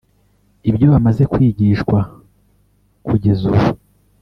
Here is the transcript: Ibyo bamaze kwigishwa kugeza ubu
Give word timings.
Ibyo 0.69 0.85
bamaze 0.93 1.23
kwigishwa 1.31 1.97
kugeza 3.05 3.43
ubu 3.51 3.67